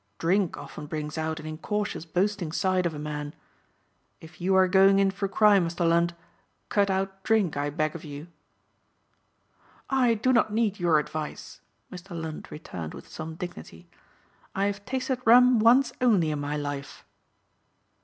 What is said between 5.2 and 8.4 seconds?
crime, Mr. Lund, cut out drink I beg of you."